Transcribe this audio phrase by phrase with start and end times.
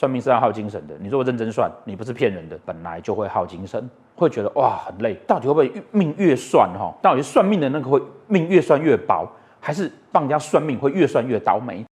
[0.00, 0.94] 算命是要耗精神的。
[0.98, 5.14] 你如果认真算，你不是骗人的，本来就会耗精神，会觉得哇很累。
[5.24, 6.92] 到底会不会命越算哈？
[7.00, 9.24] 到底算命的那个会命越算越薄，
[9.60, 11.84] 还是帮人家算命会越算越倒霉？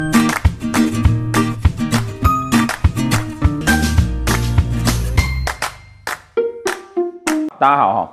[7.57, 8.13] 大家好哈，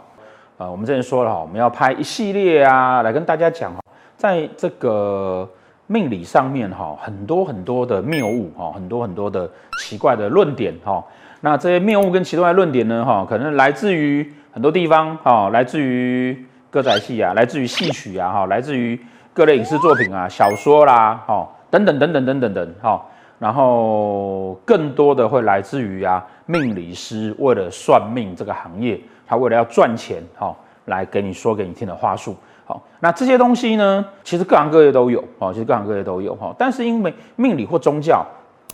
[0.57, 3.79] 呃，我们之前说了哈，我们要拍一系列啊，来跟大家讲哈，
[4.15, 5.49] 在这个。
[5.91, 9.49] 命理上面哈，很多很多的谬误哈，很多很多的
[9.79, 11.03] 奇怪的论点哈。
[11.41, 18.99] 那这些谬误跟奇怪的论点呢哈，可能来自于很多地方哈，来自于歌仔戏啊，来自于戏曲啊哈，来自于
[19.33, 23.03] 各类影视作品啊、小说啦哈，等等等等等等等哈。
[23.39, 32.35] 然后更多的会来自于啊，命理师为了算命这个行业，他为了要赚钱哈，来给你说给你听的话术。
[32.69, 36.53] 好，那这些东西呢，其实各行各业都有，哦，其实各行各业都有，哈。
[36.55, 38.23] 但是因为命理或宗教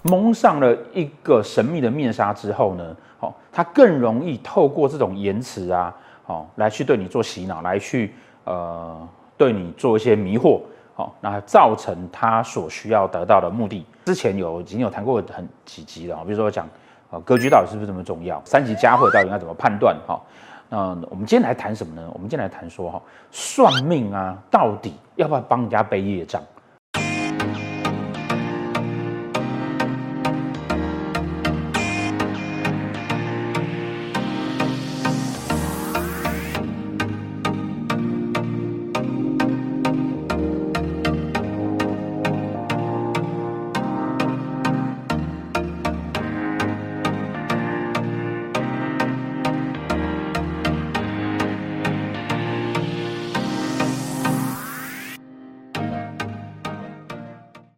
[0.01, 10.59] 蒙上了一个神秘的面纱之后呢，哦，它更容易透过这种言辞啊，哦，来去对你做洗脑，来去呃对你做一些迷惑，
[10.93, 13.85] 好，那造成他所需要得到的目的。
[14.03, 16.67] 之前有已经有谈过很几集了，比如说讲
[17.11, 20.19] 呃格局到底是不是这么重要，三级加会到底应该怎么判断，哈。
[20.77, 22.05] 嗯我们今天来谈什么呢？
[22.13, 26.43] 我们今天来谈说哈，算命啊，到底要不要帮人家背业障？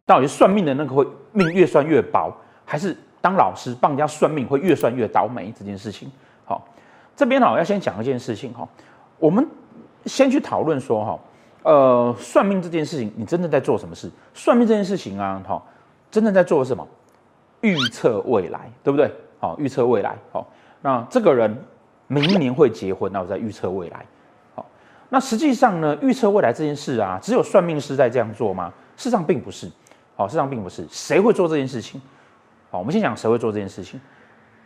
[0.08, 5.52] 到底算命的那个会命越算越薄，还是当老师帮人家算命会越算越倒霉？
[5.54, 6.10] 这件事情，
[6.46, 6.66] 好，
[7.14, 8.66] 这边哈要先讲一件事情哈，
[9.18, 9.46] 我们
[10.06, 11.20] 先去讨论说哈，
[11.62, 14.10] 呃，算命这件事情，你真正在做什么事？
[14.32, 15.62] 算命这件事情啊，哈，
[16.10, 16.88] 真正在做什么？
[17.60, 19.12] 预测未来，对不对？
[19.38, 20.46] 好，预测未来，好，
[20.80, 21.54] 那这个人
[22.06, 24.06] 明年会结婚，那我在预测未来，
[24.54, 24.64] 好，
[25.10, 28.72] 那实际上呢，预测未来这件事啊，只有算命师在这样做吗？
[28.96, 29.70] 事实上并不是。
[30.18, 32.02] 好，事实上并不是，谁会做这件事情？
[32.72, 34.00] 好，我们先讲谁会做这件事情。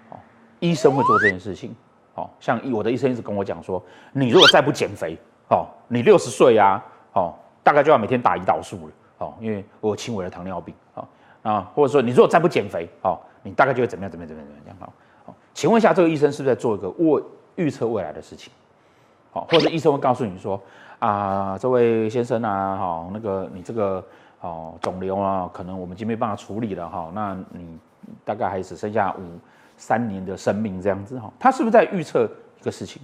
[0.09, 0.19] 好，
[0.61, 1.77] 医生会做这件事情。
[2.15, 3.81] 好，像我的医生一直跟我讲说，
[4.13, 5.15] 你如果再不减肥，
[5.51, 6.83] 好，你六十岁啊，
[7.13, 8.93] 好，大概就要每天打胰岛素了。
[9.19, 10.75] 好，因为我有轻微的糖尿病。
[10.95, 11.07] 好
[11.43, 14.11] 啊，或者说你如果再不减肥，好，你大概就会怎么样？
[14.11, 14.29] 怎么样？
[14.29, 14.49] 怎么样？
[14.57, 14.77] 怎么样？
[14.81, 14.93] 好，
[15.27, 17.23] 好，请问一下，这个医生是不是在做一个未
[17.57, 18.51] 预测未来的事情？
[19.33, 20.59] 好，或者医生会告诉你说，
[20.99, 24.03] 啊，这位先生啊，好，那个你这个。
[24.43, 27.11] 哦，肿瘤啊，可能我们已经没办法处理了哈。
[27.15, 27.79] 那你
[28.25, 29.39] 大概还只剩下五
[29.77, 31.33] 三年的生命这样子哈。
[31.39, 32.29] 他是不是在预测
[32.61, 33.01] 一个事情？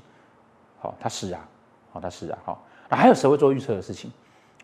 [0.81, 1.41] 好，他是啊，
[1.93, 2.63] 好，他是啊，好。
[2.89, 4.11] 那还有谁会做预测的事情？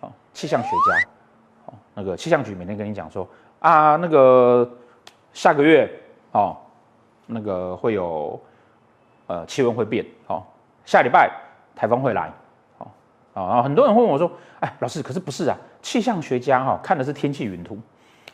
[0.01, 1.09] 好，气象学家，
[1.67, 3.29] 好，那个气象局每天跟你讲说
[3.61, 4.69] 啊，那个
[5.33, 5.89] 下个月
[6.33, 6.57] 哦，
[7.27, 8.41] 那个会有
[9.29, 10.45] 呃气温会变，好，
[10.85, 11.31] 下礼拜
[11.77, 12.33] 台风会来。
[13.43, 14.31] 啊，很多人会问我说
[14.61, 15.57] ：“哎，老师，可是不是啊？
[15.83, 17.77] 气象学家哈看的是天气云图，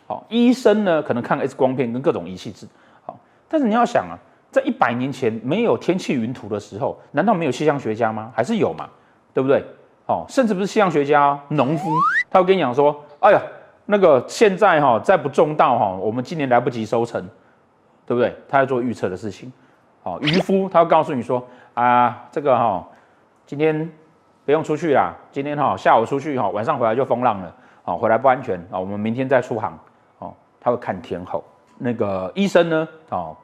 [0.06, 2.68] 好，医生呢可能看 X 光片跟各种仪器字，
[3.04, 3.18] 好，
[3.48, 4.14] 但是你要想啊，
[4.52, 8.30] 在一百年前没有天气云图的时候，难道没有气象学家吗？
[8.36, 8.88] 还是有嘛？
[9.32, 9.64] 对不对？
[10.06, 11.90] 哦，甚至不是气象学家，农夫
[12.30, 13.42] 他会跟你讲说：哎呀，
[13.86, 17.20] 那个现在哈再不种稻哈，我们今年来不及收成，
[18.06, 18.36] 对不对？
[18.48, 19.52] 他在做预测的事情。
[20.02, 21.44] 好，渔夫他会告诉你说：
[21.74, 22.86] 啊，这个哈
[23.46, 23.90] 今天。
[24.44, 29.78] 不用出去啦，今天哈下午出去哈，晚上回来就风浪了，哦，回来不安全啊，我们明天再出航，
[30.18, 31.44] 哦，他会看天候。
[31.78, 33.36] 那个医生呢，哦，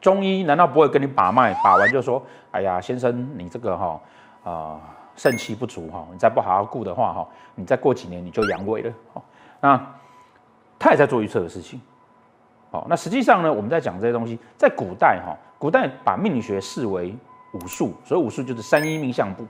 [0.00, 4.00] 中医难道不会跟你把脉，把完就说，哎呀，先生你这个哈
[4.44, 4.80] 啊
[5.16, 8.92] 肾气不足哈，你再不好好顾的话哈，你再过几年你就阳痿了，
[9.60, 9.80] 那
[10.78, 11.80] 他也在做预测的事情，
[12.70, 17.16] 好，那实际上呢，我们在讲这些东西，在古代哈，古代把命理学视为
[17.54, 19.44] 武术，所以武术就是三一命相卜。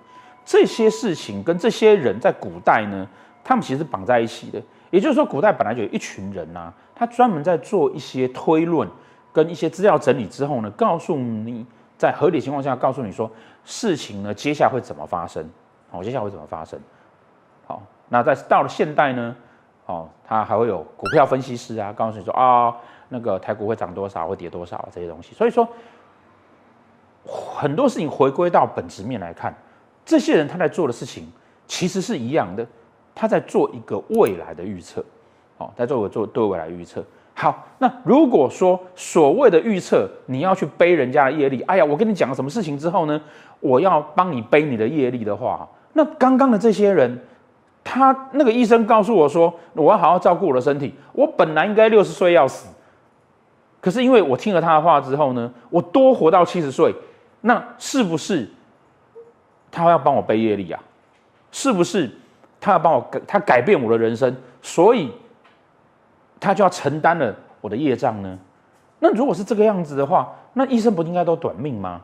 [0.51, 3.07] 这些事情跟这些人在古代呢，
[3.45, 4.61] 他们其实是绑在一起的。
[4.91, 8.89] 也就是说，古代本来就有一群人呐、啊，他专门在做一些推论
[9.33, 11.65] 跟一些资料整理之后呢，告诉你
[11.97, 13.31] 在合理情况下告诉你说
[13.65, 15.49] 事情呢接下来会怎么发生，
[15.89, 16.77] 好，接下来会怎么发生。
[17.65, 19.37] 好，那在到了现代呢，
[19.87, 22.77] 哦，他还会有股票分析师啊，告诉你说啊、
[23.09, 25.33] 那个台股会涨多少，会跌多少这些东西。
[25.33, 25.69] 所以说，
[27.25, 29.55] 很多事情回归到本质面来看。
[30.11, 31.25] 这些人他在做的事情
[31.69, 32.67] 其实是一样的，
[33.15, 35.05] 他在做一个未来的预测，
[35.57, 37.01] 好，在做做对未来预测。
[37.33, 43.21] 好，那如果说所谓的预测，你要去背人家的业力，哎呀，我跟你讲了什么事情之后呢，
[43.61, 47.17] 我要帮你背你的业力的话，那刚刚的这些人，
[47.85, 52.67] 他那个医生告诉我说，我要好好照顾我的身体，我本来应该六十岁要死，
[53.81, 56.93] 可是因为我听了他的话之后呢，我多活到七十岁，
[57.43, 58.51] 那是不是
[59.71, 60.81] 他要帮我背业力啊？
[61.53, 62.11] 是不是
[62.61, 65.13] 他要帮我改，他改变我的人生，所以
[66.39, 68.39] 他就要承担了我的业障呢？
[68.99, 72.01] 那如果是这个样子的话，那医生不应该都短命吗？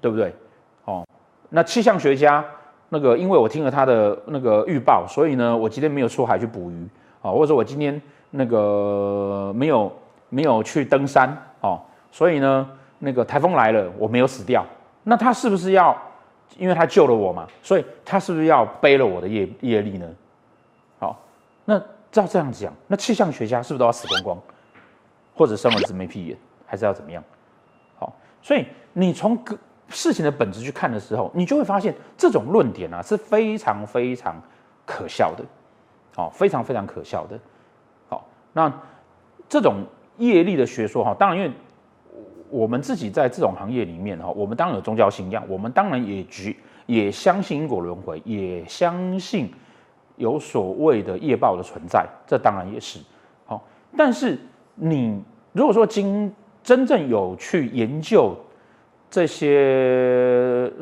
[0.00, 0.34] 对不对？
[0.84, 1.06] 哦，
[1.48, 2.44] 那气象学家
[2.88, 6.86] 那个，因为我听了他的那个预报，所以呢，我今天没有出海去捕鱼
[7.22, 8.00] 啊，或者我今天
[8.30, 9.90] 那个没有
[10.28, 14.66] 没有去登山哦，所以呢，那个台风来了，我没有死掉，
[15.04, 15.96] 那他是不是要？
[16.58, 20.06] 因为他救了我嘛，所以他是不是要背了我的业业力呢？
[21.00, 21.18] 好，
[21.64, 21.80] 那
[22.12, 24.38] 照这样讲，那气象学家是不是都要死光光，
[25.34, 27.24] 或者生儿子没屁眼，还是要怎么样？
[27.98, 29.58] 好，所以你从个
[29.88, 34.40] 事情的本质去看的时候，你就会发现这种论点啊是非常非常
[34.84, 35.42] 可笑的，
[36.14, 37.36] 好，非常非常可笑的。
[38.08, 38.72] 好，那
[39.48, 39.84] 这种
[40.18, 41.50] 业力的学说哈，当然因为。
[42.54, 46.54] 我们自己在这种行业里面哈，我们当然有宗教信仰，我们当然也觉
[46.86, 49.52] 也相信因果轮回，也相信
[50.14, 53.00] 有所谓的业报的存在，这当然也是
[53.44, 53.60] 好。
[53.96, 54.38] 但是
[54.76, 55.20] 你
[55.50, 58.36] 如果说经真正有去研究
[59.10, 60.72] 这些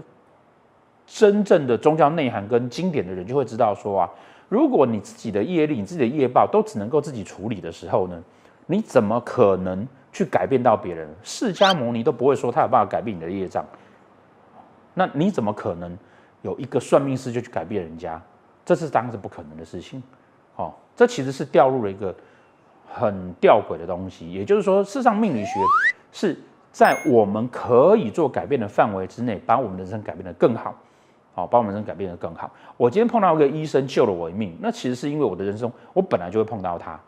[1.07, 4.11] 真正的宗教内涵跟经典的人，就会知道说啊，
[4.51, 8.23] 如果你自己的业力、你自己的业报都只能够自己处理的时候呢，
[8.67, 9.89] 你怎么可能？
[10.12, 13.64] 去改变到别人，释迦牟尼都不会说他有办法改变你的业障，
[14.94, 15.97] 那你怎么可能
[16.43, 18.20] 有一个算命师就去改变人家？
[18.64, 20.03] 这是当时不可能的事情。
[20.56, 22.14] 哦，这其实是掉入了一个
[22.87, 24.31] 很吊诡的东西。
[24.31, 25.53] 也就是说，事实上命理学
[26.12, 26.38] 是
[26.70, 30.75] 在我们可以做改变的范围之内，把我们的人生改变得更好。
[31.35, 32.50] 好，把我们人生改变得更好。
[32.76, 37.00] 我今天碰到一个医生救了我一命，那其实是因为我的人生，我本来就会碰到他。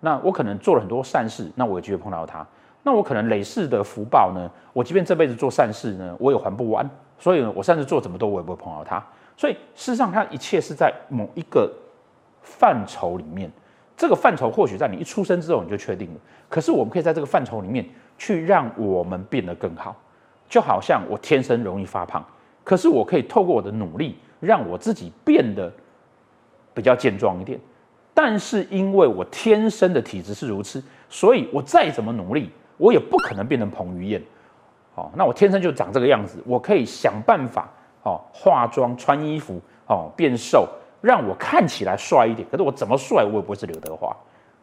[0.00, 2.46] 那我可能做了很多善事，那我有机会碰到他。
[2.82, 4.50] 那我可能累世的福报呢？
[4.72, 6.88] 我即便这辈子做善事呢，我也还不完。
[7.18, 9.04] 所以呢，我善事做这么多，我也不会碰到他。
[9.36, 11.70] 所以事实上，它一切是在某一个
[12.42, 13.50] 范畴里面。
[13.96, 16.20] 这个范畴或许在你一出生之后你就确定了。
[16.48, 17.84] 可是我们可以在这个范畴里面
[18.16, 19.96] 去让我们变得更好。
[20.48, 22.24] 就好像我天生容易发胖，
[22.64, 25.70] 可是我可以透过我的努力，让我自己变得
[26.72, 27.60] 比较健壮一点。
[28.20, 34.20] 但是因为我天生的体质是如此，所以我再怎么努力，我也不可能变成彭于晏。
[34.96, 37.70] 哦，那我天生就长这个样子，我可以想办法
[38.02, 40.68] 哦，化妆、穿衣服哦，变瘦，
[41.00, 42.44] 让我看起来帅一点。
[42.50, 44.16] 可是我怎么帅，我也不会是刘德华。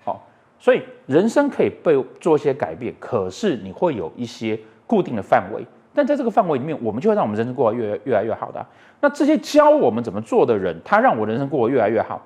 [0.03, 0.21] 好，
[0.59, 5.65] 所以人生可以被做一些改变，可是你会有一些固定的范围。
[5.93, 8.65] 但在这个范围里面，我们就会让我们人生过得越越来越好的。
[8.99, 12.21] 那这些教我们怎么做的人，他让我人生过得越来越好。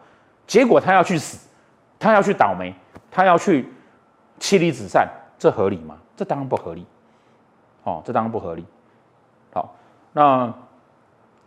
[0.50, 1.48] 结果他要去死，
[2.00, 2.74] 他要去倒霉，
[3.12, 3.72] 他要去
[4.40, 5.07] 妻离子散，
[5.38, 5.96] 这合理吗？
[6.18, 6.88] 这当然不合理。
[7.84, 8.66] 哦，这当然不合理。
[9.54, 9.75] 好，
[10.12, 10.51] 那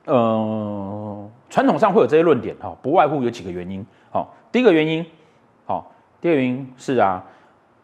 [0.05, 3.85] 呃，传统上会有这些论点，哈、哦，不外乎有几个原因。
[4.13, 5.05] 好、哦，第一个原因，
[5.67, 5.85] 好、哦，
[6.21, 7.25] 第二个原因是啊，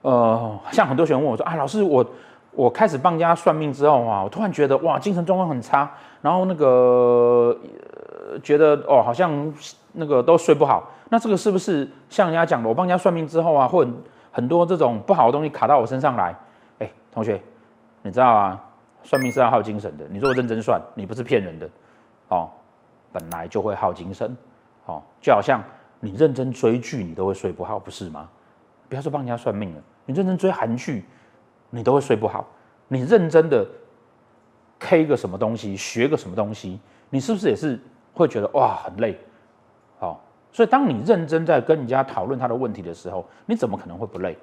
[0.03, 2.07] 呃，像很多学员问我说啊，老师，我
[2.52, 5.90] 我开始帮人家算命之后啊，我突然觉得哇，精神状况很差，
[6.23, 7.57] 然后那个、
[8.42, 9.52] 觉得哦，好像
[9.92, 10.90] 那个都睡不好。
[11.11, 13.87] 那这个是不是像人家讲的，我帮人家算命之后啊，或
[14.30, 16.37] 很多这种不好的东西卡到我身上来？
[16.78, 17.40] 哎，同学，
[18.02, 18.64] 你知道啊，
[19.02, 20.04] 算命是要耗精神的。
[20.11, 21.68] 你如果认真算，你不是骗人的，
[22.28, 22.50] 哦，
[23.12, 24.37] 本来就会耗精神，
[24.87, 25.62] 哦，就好像
[25.99, 28.28] 你认真追剧，你都会睡不好，不是吗？
[28.88, 31.04] 不要说帮人家算命了，你认真追韩剧，
[31.71, 32.47] 你都会睡不好。
[32.87, 33.66] 你认真的
[34.78, 36.80] K 个什么东西，学个什么东西，
[37.11, 37.78] 你是不是也是
[38.19, 39.17] 会觉得哇很累？
[39.99, 40.21] 好
[40.51, 44.37] 所以，当你认真在跟人家讨论他的问题的时候，你怎么可能会不累？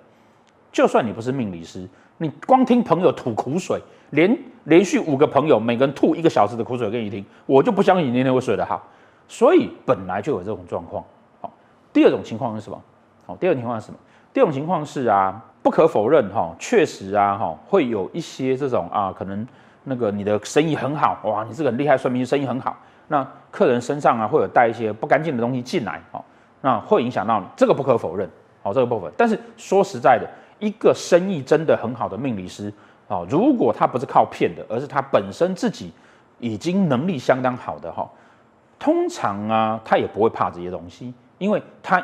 [0.72, 8.82] 就算你不是命理师，你光听朋友吐苦水，连连续五个朋友每个人吐一个小时的苦水给你听，我就不相信你那天会睡得好。
[9.28, 11.04] 所以本来就有这种状况。
[11.42, 11.52] 好，
[11.92, 12.82] 第二种情况是什么？
[13.26, 13.98] 好，第二种情况是什么？
[14.32, 19.48] 第二种情况是啊，不可否认哈，确实啊哈，会有一些这种啊，可能
[19.86, 22.78] 那个你的生意很好哇，你是个很厉害算命师，生意很好。
[23.08, 26.24] 那客人身上啊，会有带一些不干净的东西进来，哦，
[26.62, 28.30] 那会影响到你，这个不可否认，
[28.64, 29.12] 好，这个部分。
[29.16, 30.28] 但是说实在的，
[30.60, 32.74] 一个生意真的很好的命理师，
[33.08, 35.94] 哦，如果他不是靠骗的，而是他本身自己
[36.40, 38.10] 已经能力相当好的哈，
[38.80, 42.04] 通常啊，他也不会怕这些东西，因为他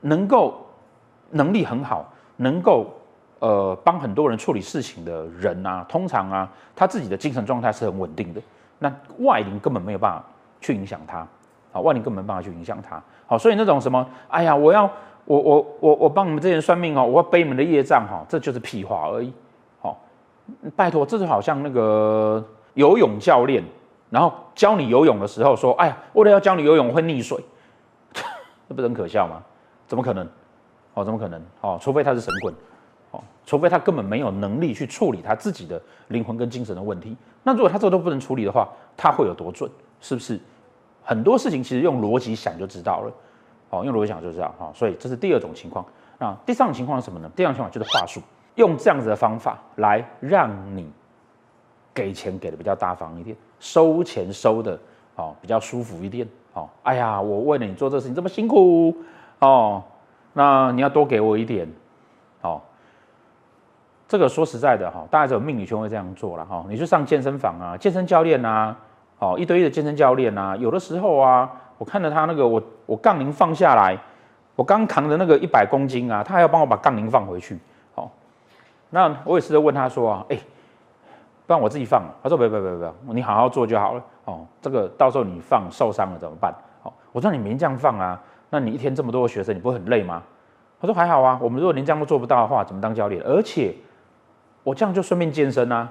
[0.00, 0.64] 能够
[1.30, 2.86] 能力很好，能够
[3.40, 8.40] 呃帮很多人处理事情的人啊，通常啊，他自己的精神状态是很稳定的。
[8.78, 10.22] 那外灵根本没有办法
[10.60, 11.26] 去影响他，
[11.72, 13.02] 好，外灵根本没办法去影响他。
[13.26, 14.90] 好，所以那种什么，哎呀，我要
[15.24, 19.32] 我我我我帮你们这些人算命哦，我要背你们的业障哈，这就是屁话而已。
[19.80, 19.98] 好，
[20.74, 22.44] 拜托，这就好像那个
[22.74, 23.64] 游泳教练，
[24.10, 27.38] 然后教你游泳的时候说，哎呀，为了要教你游泳，会溺水，
[28.68, 29.42] 这不是很可笑吗？
[29.86, 30.26] 怎么可能？
[30.94, 31.42] 哦，怎么可能？
[31.60, 32.54] 哦，除非他是神棍，
[33.10, 37.16] 哦，除非他根本没有能力去处理他自己的灵魂跟精神的问题。
[37.42, 39.70] 那如果他这都不能处理的话，他会有多准？
[40.06, 40.38] 是不是？
[41.02, 43.12] 很多事情其实用逻辑想就知道了。
[43.70, 44.54] 哦，用逻辑想就知道。
[44.56, 45.84] 哈，所以这是第二种情况。
[46.18, 47.28] 那第三种情况是什么呢？
[47.34, 48.20] 第二种情况就是话术，
[48.54, 50.88] 用这样子的方法来让你
[51.92, 54.78] 给钱给的比较大方一点，收钱收的
[55.16, 56.28] 哦比较舒服一点。
[56.54, 58.96] 哦，哎呀，我为了你做这事情这么辛苦
[59.40, 59.82] 哦。
[60.32, 61.68] 那你要多给我一点，
[62.42, 62.60] 哦，
[64.06, 66.64] 这个说实在的哈，大家只有命理圈会这样做了哈。
[66.68, 68.76] 你去上健身房啊，健身教练啊，
[69.18, 73.98] 哦，一对一的健身教练啊，有的时候啊，我看着他那个我我杠铃放下来，
[74.54, 77.58] 我刚扛的那个一百公斤啊，他还要帮我把杠铃放回去，
[77.94, 78.10] 好，
[78.90, 80.38] 那我也试着问他说啊，哎，
[81.46, 86.54] 不然我自己放，他说不要不要不要不，你好好做就好了，哦，这个到时候你放受伤了怎么办？
[86.82, 88.20] 好，我说你明这样放啊。
[88.48, 90.22] 那你一天这么多学生，你不会很累吗？
[90.80, 93.20] 他说还好啊，我们如果连这样都做不到的话，怎么当教练？
[93.24, 93.74] 而且
[94.62, 95.88] 我这样就顺便健身啊，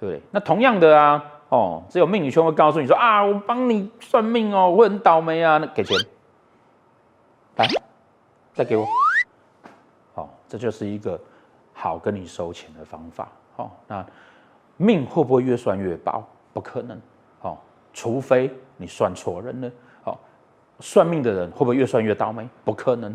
[0.00, 0.22] 对不对？
[0.30, 5.98] 那同样的啊，哦，只有命理圈会告诉你说啊，我帮你算命哦，我很倒霉啊，那给钱，
[7.56, 7.68] 来，
[8.54, 8.86] 再给我，
[10.14, 11.20] 好，这就是一个
[11.74, 13.28] 好跟你收钱的方法。
[13.54, 14.02] 好，那
[14.78, 16.26] 命会不会越算越薄？
[16.54, 16.98] 不可能，
[17.38, 19.70] 好，除非你算错人了。
[20.80, 22.48] 算命的人会不会越算越倒霉？
[22.64, 23.14] 不可能。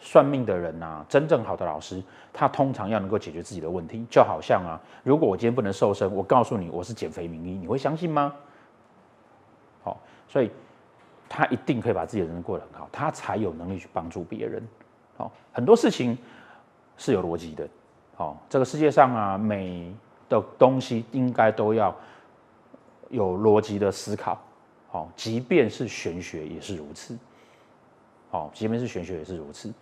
[0.00, 2.02] 算命的人呐、啊，真正好的老师，
[2.32, 4.04] 他通常要能够解决自己的问题。
[4.10, 8.34] 就好像啊，如果我今天不能瘦身，我告诉你我是减肥名医，你会相信吗？
[9.84, 10.50] 好，所以
[11.28, 14.66] 他一定可以把自己的人生过得很好，他才有能力去帮助别人。
[15.18, 16.16] 好，很多事情
[16.96, 17.68] 是有逻辑的。
[18.16, 19.94] 好，这个世界上啊，每
[20.28, 21.94] 的东西应该都要
[23.10, 24.40] 有逻辑的思考。
[24.88, 27.18] 好，即便是玄学也是如此。
[28.30, 29.72] 好，即便是玄学也是如此。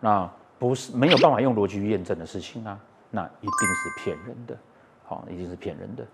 [0.00, 2.78] 那不是没有办法用逻辑去验证的事情啊，
[3.10, 4.56] 那一定是骗人的。
[5.04, 6.04] 好，一定是骗人的。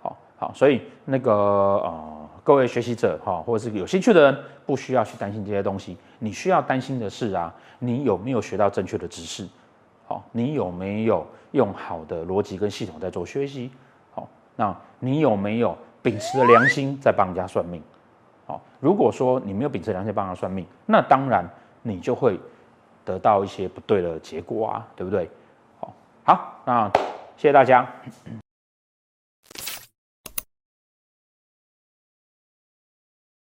[0.00, 5.96] 好好，所以那个呃，各位学习者哈，或者是有兴趣的人，不需要去担心这些东西。
[6.18, 9.48] 你需要担心的是啊，你有没有学到正确的知识？
[10.06, 13.70] 好，你有没有用好的逻辑跟系统在做学习？
[14.12, 15.76] 好，那你有没有？
[16.00, 17.82] 秉持着良心在帮人家算命，
[18.46, 21.44] 好，如果说你没有秉持良心帮人家算命，那当然
[21.82, 22.38] 你就会
[23.08, 25.30] 得到一些不对的结果啊，对不对？
[25.80, 26.90] 好，好，那
[27.38, 27.86] 谢谢大家。